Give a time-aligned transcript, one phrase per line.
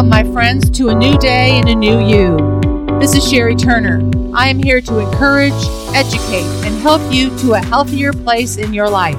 [0.00, 2.38] Welcome, my friends, to a new day and a new you.
[2.98, 4.00] This is Sherry Turner.
[4.32, 5.52] I am here to encourage,
[5.94, 9.18] educate, and help you to a healthier place in your life.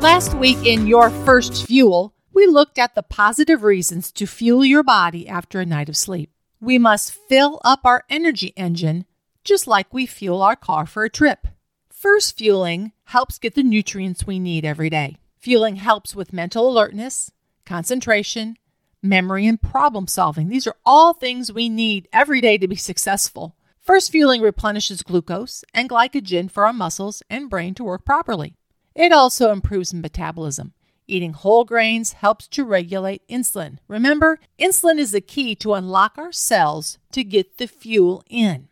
[0.00, 4.84] Last week in Your First Fuel, we looked at the positive reasons to fuel your
[4.84, 6.30] body after a night of sleep.
[6.60, 9.06] We must fill up our energy engine
[9.42, 11.48] just like we fuel our car for a trip.
[11.90, 15.16] First fueling helps get the nutrients we need every day.
[15.40, 17.32] Fueling helps with mental alertness,
[17.66, 18.58] concentration,
[19.04, 20.48] memory, and problem solving.
[20.48, 23.54] These are all things we need every day to be successful.
[23.80, 28.54] First fueling replenishes glucose and glycogen for our muscles and brain to work properly.
[28.94, 30.72] It also improves metabolism.
[31.06, 33.76] Eating whole grains helps to regulate insulin.
[33.88, 38.68] Remember, insulin is the key to unlock our cells to get the fuel in.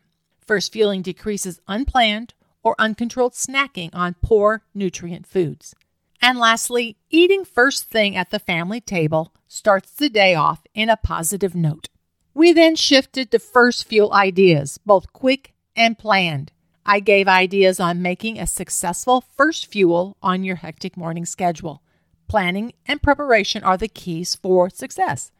[0.46, 5.74] First fueling decreases unplanned or uncontrolled snacking on poor nutrient foods.
[6.22, 10.96] And lastly, eating first thing at the family table starts the day off in a
[10.96, 11.90] positive note.
[12.32, 16.52] We then shifted to first fuel ideas, both quick and planned.
[16.86, 21.82] I gave ideas on making a successful first fuel on your hectic morning schedule.
[22.28, 25.30] Planning and preparation are the keys for success.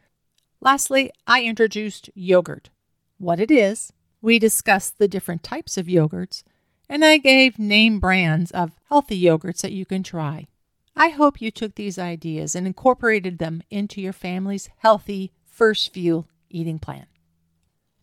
[0.60, 2.68] Lastly, I introduced yogurt,
[3.16, 3.94] what it is.
[4.20, 6.42] We discussed the different types of yogurts,
[6.86, 10.48] and I gave name brands of healthy yogurts that you can try.
[10.94, 16.28] I hope you took these ideas and incorporated them into your family's healthy first fuel
[16.50, 17.06] eating plan.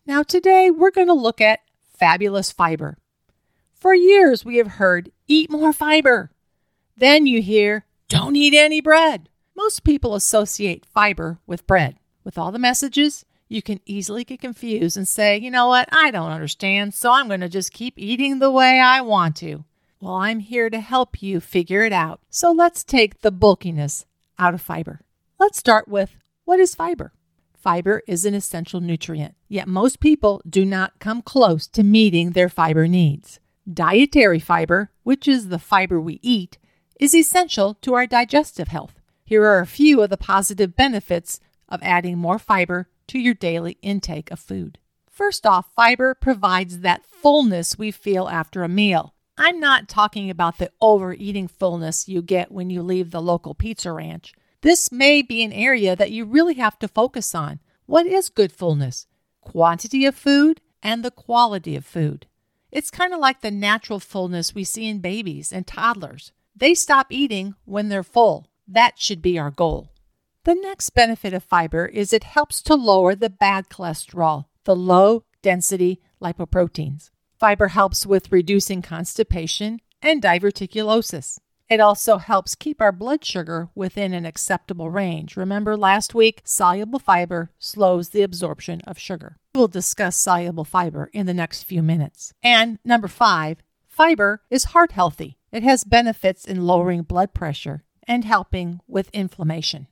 [0.06, 1.60] Now, today we're going to look at
[1.96, 2.98] fabulous fiber.
[3.74, 6.32] For years, we have heard eat more fiber.
[6.96, 9.28] Then you hear don't eat any bread.
[9.56, 11.96] Most people associate fiber with bread.
[12.24, 16.10] With all the messages, you can easily get confused and say, you know what, I
[16.10, 19.64] don't understand, so I'm going to just keep eating the way I want to.
[20.00, 22.20] Well, I'm here to help you figure it out.
[22.30, 24.06] So let's take the bulkiness
[24.38, 25.02] out of fiber.
[25.38, 27.12] Let's start with what is fiber?
[27.54, 32.48] Fiber is an essential nutrient, yet most people do not come close to meeting their
[32.48, 33.40] fiber needs.
[33.70, 36.56] Dietary fiber, which is the fiber we eat,
[36.98, 39.00] is essential to our digestive health.
[39.26, 43.76] Here are a few of the positive benefits of adding more fiber to your daily
[43.82, 44.78] intake of food.
[45.10, 49.14] First off, fiber provides that fullness we feel after a meal.
[49.42, 53.90] I'm not talking about the overeating fullness you get when you leave the local pizza
[53.90, 54.34] ranch.
[54.60, 57.58] This may be an area that you really have to focus on.
[57.86, 59.06] What is good fullness?
[59.40, 62.26] Quantity of food and the quality of food.
[62.70, 66.32] It's kind of like the natural fullness we see in babies and toddlers.
[66.54, 68.46] They stop eating when they're full.
[68.68, 69.88] That should be our goal.
[70.44, 75.24] The next benefit of fiber is it helps to lower the bad cholesterol, the low
[75.40, 77.08] density lipoproteins.
[77.40, 81.38] Fiber helps with reducing constipation and diverticulosis.
[81.70, 85.38] It also helps keep our blood sugar within an acceptable range.
[85.38, 89.38] Remember last week, soluble fiber slows the absorption of sugar.
[89.54, 92.34] We'll discuss soluble fiber in the next few minutes.
[92.42, 95.38] And number five, fiber is heart healthy.
[95.50, 99.86] It has benefits in lowering blood pressure and helping with inflammation.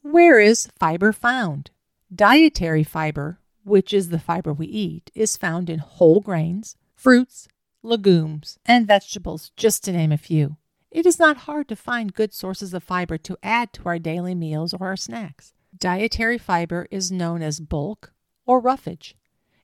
[0.00, 1.70] Where is fiber found?
[2.14, 7.48] Dietary fiber, which is the fiber we eat, is found in whole grains, fruits,
[7.82, 10.56] legumes, and vegetables, just to name a few.
[10.90, 14.34] It is not hard to find good sources of fiber to add to our daily
[14.34, 15.52] meals or our snacks.
[15.76, 18.12] Dietary fiber is known as bulk
[18.46, 19.14] or roughage,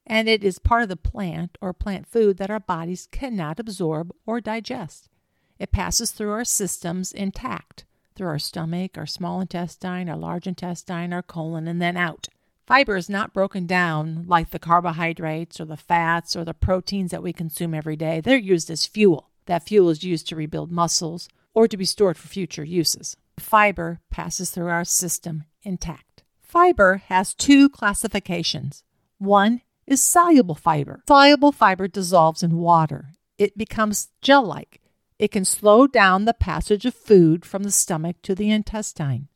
[0.07, 4.13] and it is part of the plant or plant food that our bodies cannot absorb
[4.27, 5.09] or digest.
[5.59, 11.13] It passes through our systems intact, through our stomach, our small intestine, our large intestine,
[11.13, 12.29] our colon, and then out.
[12.67, 17.23] Fiber is not broken down like the carbohydrates or the fats or the proteins that
[17.23, 18.21] we consume every day.
[18.21, 19.31] They're used as fuel.
[19.47, 23.17] That fuel is used to rebuild muscles or to be stored for future uses.
[23.39, 26.23] Fiber passes through our system intact.
[26.41, 28.83] Fiber has two classifications.
[29.19, 31.03] One is soluble fiber.
[31.07, 33.11] Soluble fiber dissolves in water.
[33.37, 34.81] It becomes gel like.
[35.19, 39.29] It can slow down the passage of food from the stomach to the intestine.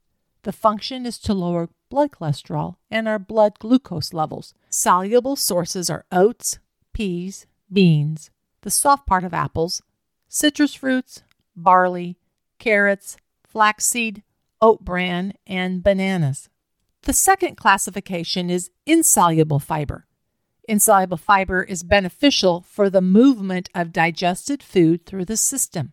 [0.45, 4.55] The function is to lower blood cholesterol, and our blood glucose levels.
[4.71, 6.59] Soluble sources are oats,
[6.93, 8.31] peas, beans,
[8.63, 9.83] the soft part of apples,
[10.29, 11.23] citrus fruits,
[11.57, 12.19] barley,
[12.59, 14.23] carrots, flaxseed,
[14.61, 16.49] oat bran, and bananas.
[17.03, 20.07] The second classification is insoluble fiber.
[20.69, 25.93] Insoluble fiber is beneficial for the movement of digested food through the system.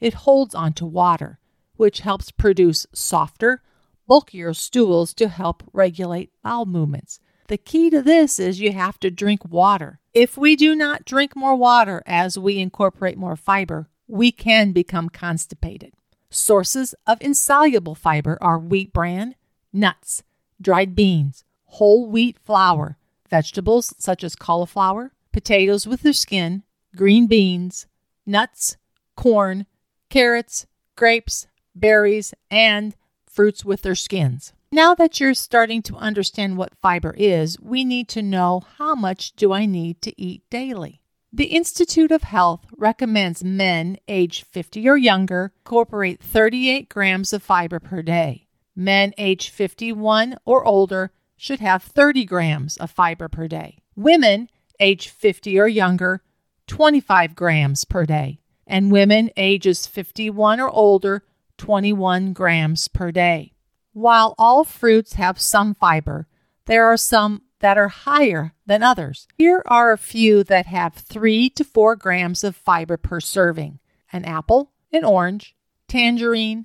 [0.00, 1.38] It holds onto water,
[1.76, 3.62] which helps produce softer,
[4.10, 7.20] bulkier stools to help regulate bowel movements.
[7.46, 10.00] The key to this is you have to drink water.
[10.12, 15.10] If we do not drink more water as we incorporate more fiber, we can become
[15.10, 15.92] constipated.
[16.28, 19.36] Sources of insoluble fiber are wheat bran,
[19.72, 20.24] nuts,
[20.60, 22.98] dried beans, whole wheat flour,
[23.28, 26.64] vegetables such as cauliflower, potatoes with their skin,
[26.96, 27.86] green beans,
[28.26, 28.76] nuts,
[29.16, 29.66] corn,
[30.08, 30.66] carrots,
[30.96, 31.46] grapes,
[31.76, 32.96] berries, and
[33.32, 34.52] fruits with their skins.
[34.72, 39.32] Now that you're starting to understand what fiber is, we need to know how much
[39.32, 41.00] do I need to eat daily.
[41.32, 47.78] The Institute of Health recommends men aged 50 or younger incorporate 38 grams of fiber
[47.78, 48.48] per day.
[48.74, 53.78] Men aged 51 or older should have 30 grams of fiber per day.
[53.94, 54.48] Women
[54.80, 56.22] aged 50 or younger,
[56.66, 58.40] 25 grams per day.
[58.66, 61.22] And women ages 51 or older,
[61.60, 63.52] 21 grams per day.
[63.92, 66.26] While all fruits have some fiber,
[66.64, 69.28] there are some that are higher than others.
[69.36, 73.78] Here are a few that have 3 to 4 grams of fiber per serving
[74.10, 75.54] an apple, an orange,
[75.86, 76.64] tangerine,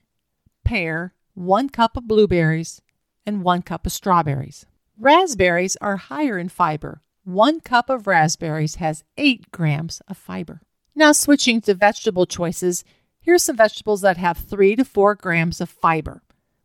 [0.63, 2.81] pear, 1 cup of blueberries,
[3.25, 4.65] and 1 cup of strawberries.
[4.97, 7.01] Raspberries are higher in fiber.
[7.25, 10.61] 1 cup of raspberries has 8 grams of fiber.
[10.95, 12.85] Now, switching to vegetable choices,
[13.25, 16.21] here's some vegetables that have 3 to 4 grams of fiber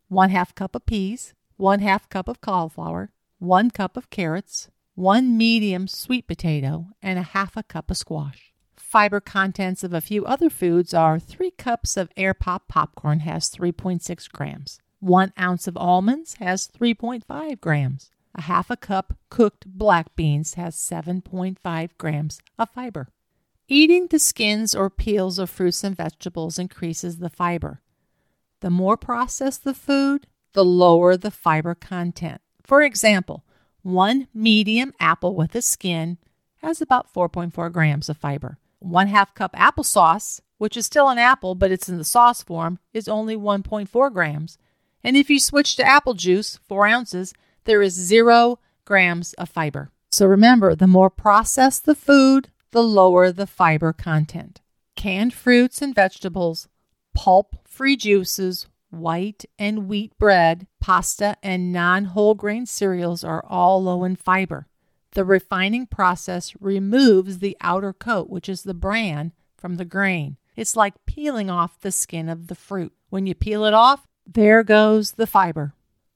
[0.07, 5.37] one half cup of peas, one half cup of cauliflower, one cup of carrots, one
[5.37, 8.51] medium sweet potato, and a half a cup of squash.
[8.75, 13.49] Fiber contents of a few other foods are 3 cups of air pop popcorn has
[13.49, 14.79] 3.6 grams.
[14.99, 18.11] 1 ounce of almonds has 3.5 grams.
[18.35, 23.07] A half a cup cooked black beans has 7.5 grams of fiber.
[23.73, 27.79] Eating the skins or peels of fruits and vegetables increases the fiber.
[28.59, 32.41] The more processed the food, the lower the fiber content.
[32.65, 33.45] For example,
[33.81, 36.17] one medium apple with a skin
[36.57, 38.57] has about 4.4 grams of fiber.
[38.79, 42.77] One half cup applesauce, which is still an apple but it's in the sauce form,
[42.91, 44.57] is only 1.4 grams.
[45.01, 47.33] And if you switch to apple juice, 4 ounces,
[47.63, 49.91] there is 0 grams of fiber.
[50.11, 54.61] So remember, the more processed the food, the lower the fiber content.
[54.95, 56.67] Canned fruits and vegetables
[57.13, 63.83] pulp free juices, white and wheat bread, pasta, and non whole grain cereals are all
[63.83, 64.67] low in fiber.
[65.13, 70.37] The refining process removes the outer coat, which is the bran, from the grain.
[70.55, 72.93] It's like peeling off the skin of the fruit.
[73.09, 75.73] When you peel it off, there goes the fiber.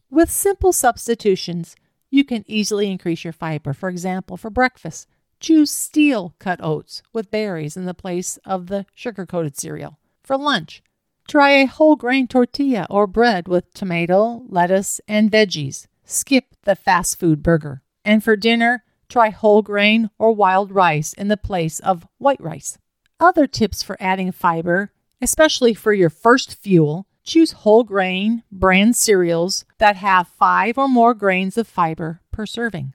[0.10, 1.76] With simple substitutions,
[2.10, 3.74] you can easily increase your fiber.
[3.74, 5.08] For example, for breakfast,
[5.40, 10.00] choose steel cut oats with berries in the place of the sugar coated cereal.
[10.24, 10.82] For lunch,
[11.28, 15.88] try a whole grain tortilla or bread with tomato, lettuce, and veggies.
[16.04, 17.82] Skip the fast food burger.
[18.04, 22.78] And for dinner, try whole grain or wild rice in the place of white rice.
[23.20, 24.92] Other tips for adding fiber,
[25.22, 31.14] especially for your first fuel, choose whole grain bran cereals that have five or more
[31.14, 32.94] grains of fiber per serving.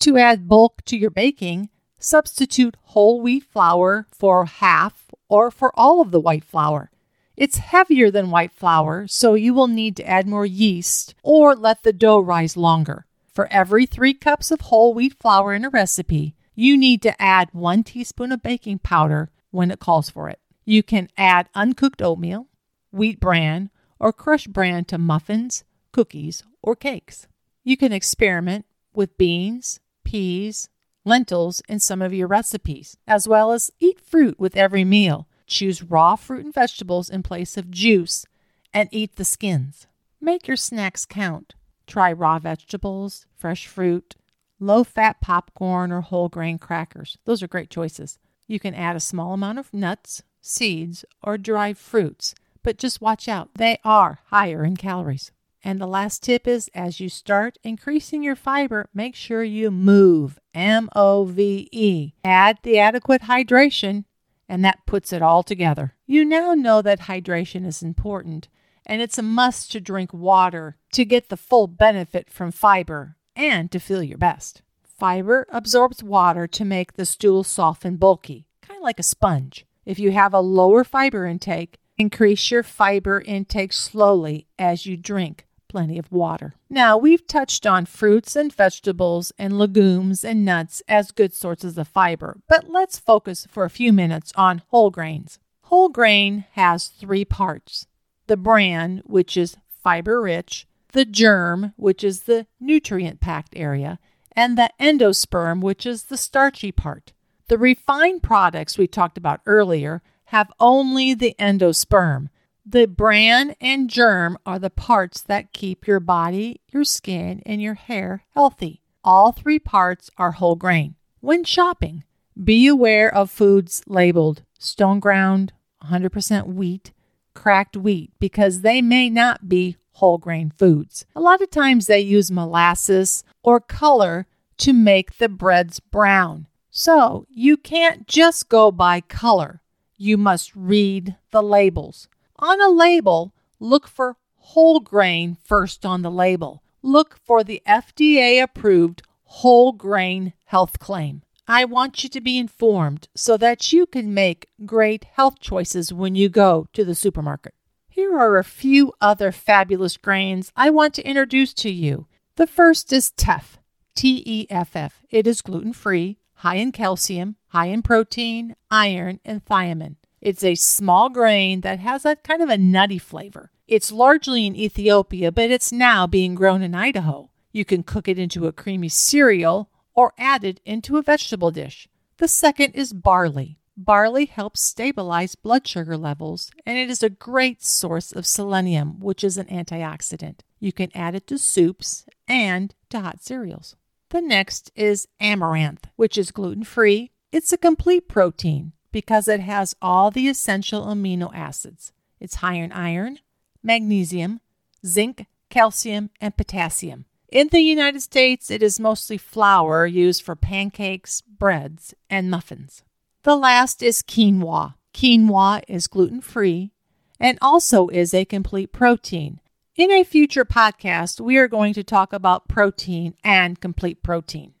[0.00, 6.00] To add bulk to your baking, substitute whole wheat flour for half or for all
[6.00, 6.90] of the white flour.
[7.36, 11.82] It's heavier than white flour, so you will need to add more yeast or let
[11.82, 13.06] the dough rise longer.
[13.26, 17.50] For every three cups of whole wheat flour in a recipe, you need to add
[17.52, 20.40] one teaspoon of baking powder when it calls for it.
[20.64, 22.46] You can add uncooked oatmeal,
[22.90, 27.26] wheat bran, or crushed bran to muffins, cookies, or cakes.
[27.62, 30.68] You can experiment with beans, peas,
[31.04, 35.26] lentils in some of your recipes, as well as eat fruit with every meal.
[35.48, 38.24] Choose raw fruit and vegetables in place of juice
[38.72, 39.86] and eat the skins.
[40.20, 41.54] Make your snacks count.
[41.86, 44.14] Try raw vegetables, fresh fruit,
[44.60, 47.18] low fat popcorn, or whole grain crackers.
[47.24, 48.18] Those are great choices.
[48.46, 53.28] You can add a small amount of nuts, seeds, or dried fruits, but just watch
[53.28, 53.50] out.
[53.54, 55.32] They are higher in calories.
[55.66, 60.38] And the last tip is as you start increasing your fiber, make sure you move.
[60.54, 62.12] M O V E.
[62.22, 64.04] Add the adequate hydration,
[64.48, 65.94] and that puts it all together.
[66.06, 68.46] You now know that hydration is important,
[68.86, 73.68] and it's a must to drink water to get the full benefit from fiber and
[73.72, 74.62] to feel your best.
[74.84, 79.66] Fiber absorbs water to make the stool soft and bulky, kind of like a sponge.
[79.84, 85.42] If you have a lower fiber intake, increase your fiber intake slowly as you drink
[85.68, 86.54] plenty of water.
[86.70, 91.88] Now, we've touched on fruits and vegetables and legumes and nuts as good sources of
[91.88, 95.38] fiber, but let's focus for a few minutes on whole grains.
[95.62, 97.86] Whole grain has three parts
[98.26, 103.98] the bran, which is fiber rich, the germ, which is the nutrient packed area,
[104.32, 107.12] and the endosperm, which is the starchy part.
[107.48, 112.28] The refined products we talked about earlier have only the endosperm,
[112.68, 117.74] The bran and germ are the parts that keep your body, your skin, and your
[117.74, 118.82] hair healthy.
[119.04, 120.96] All three parts are whole grain.
[121.20, 122.02] When shopping,
[122.42, 125.52] be aware of foods labeled stone ground,
[125.84, 126.92] 100% wheat,
[127.34, 131.06] cracked wheat, because they may not be whole grain foods.
[131.14, 134.26] A lot of times they use molasses or color
[134.58, 136.48] to make the breads brown.
[136.72, 139.62] So you can't just go by color.
[139.96, 142.08] You must read the labels.
[142.38, 146.62] On a label, look for whole grain first on the label.
[146.82, 151.22] Look for the FDA approved whole grain health claim.
[151.48, 156.14] I want you to be informed so that you can make great health choices when
[156.14, 157.54] you go to the supermarket.
[157.88, 162.06] Here are a few other fabulous grains I want to introduce to you.
[162.36, 163.58] The first is teff,
[163.94, 165.02] T E F F.
[165.08, 169.96] It is gluten free, high in calcium, high in protein, iron, and thiamine.
[170.26, 173.52] It's a small grain that has a kind of a nutty flavor.
[173.68, 177.30] It's largely in Ethiopia, but it's now being grown in Idaho.
[177.52, 181.86] You can cook it into a creamy cereal or add it into a vegetable dish.
[182.16, 183.60] The second is barley.
[183.76, 189.22] Barley helps stabilize blood sugar levels, and it is a great source of selenium, which
[189.22, 190.40] is an antioxidant.
[190.58, 193.76] You can add it to soups and to hot cereals.
[194.08, 197.12] The next is amaranth, which is gluten free.
[197.30, 201.92] It's a complete protein because it has all the essential amino acids.
[202.18, 203.18] It's high in iron,
[203.62, 204.40] magnesium,
[204.86, 207.04] zinc, calcium, and potassium.
[207.30, 212.84] In the United States, it is mostly flour used for pancakes, breads, and muffins.
[213.22, 214.76] The last is quinoa.
[214.94, 216.72] Quinoa is gluten free
[217.20, 219.40] and also is a complete protein.
[219.76, 224.54] In a future podcast, we are going to talk about protein and complete protein.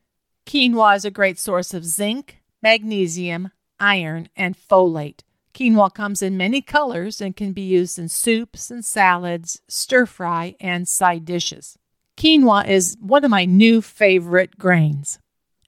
[0.44, 5.20] Quinoa is a great source of zinc, magnesium, iron, and folate.
[5.54, 10.54] Quinoa comes in many colors and can be used in soups and salads, stir fry,
[10.60, 11.78] and side dishes.
[12.16, 15.18] Quinoa is one of my new favorite grains.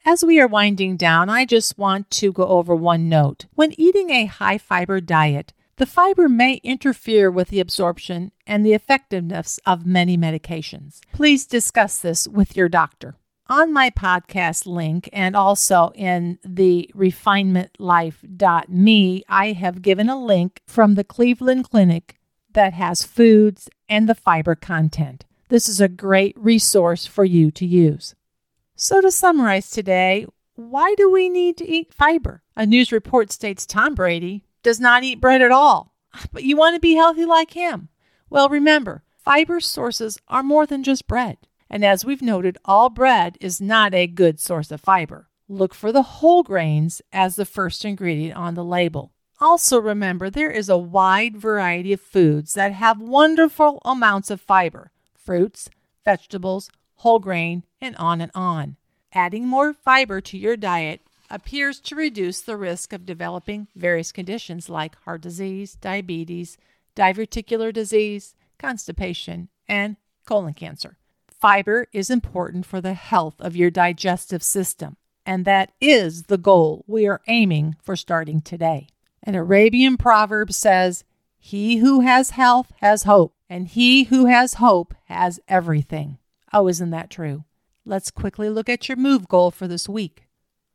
[0.05, 3.47] As we are winding down, I just want to go over one note.
[3.55, 8.75] When eating a high fiber diet, the fiber may interfere with the absorption and the
[8.75, 11.00] effectiveness of many medications.
[11.12, 13.17] Please discuss this with your doctor
[13.49, 20.95] on my podcast link and also in the refinementlife.me, I have given a link from
[20.95, 22.17] the Cleveland Clinic
[22.52, 25.25] that has foods and the fiber content.
[25.49, 28.14] This is a great resource for you to use.
[28.76, 32.43] So, to summarize today, why do we need to eat fiber?
[32.57, 35.95] A news report states Tom Brady does not eat bread at all,
[36.33, 37.88] but you want to be healthy like him.
[38.28, 41.38] Well, remember, fiber sources are more than just bread.
[41.71, 45.29] And as we've noted, all bread is not a good source of fiber.
[45.49, 49.13] Look for the whole grains as the first ingredient on the label.
[49.41, 54.91] Also, remember there is a wide variety of foods that have wonderful amounts of fiber
[55.15, 55.69] fruits,
[56.05, 58.77] vegetables, whole grain, and on and on.
[59.13, 64.69] Adding more fiber to your diet appears to reduce the risk of developing various conditions
[64.69, 66.57] like heart disease, diabetes,
[66.97, 69.97] diverticular disease, constipation, and
[70.27, 70.98] colon cancer.
[71.38, 76.85] Fiber is important for the health of your digestive system, and that is the goal
[76.88, 78.88] we are aiming for starting today.
[79.23, 81.04] An Arabian proverb says,
[81.38, 86.18] He who has health has hope, and he who has hope has everything.
[86.52, 87.45] Oh, isn't that true?
[87.85, 90.26] Let's quickly look at your move goal for this week.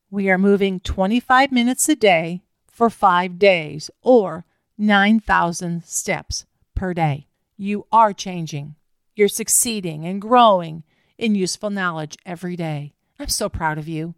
[0.09, 2.41] We are moving 25 minutes a day
[2.71, 4.45] for five days, or
[4.77, 7.27] 9,000 steps per day.
[7.57, 8.75] You are changing.
[9.15, 10.83] You're succeeding and growing
[11.19, 12.93] in useful knowledge every day.
[13.19, 14.15] I'm so proud of you.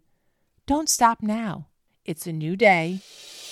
[0.66, 1.66] Don't stop now.
[2.06, 3.00] It's a new day,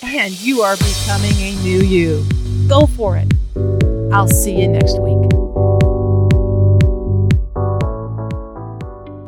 [0.02, 2.24] and you are becoming a new you.
[2.66, 3.30] Go for it.
[4.10, 5.33] I'll see you next week.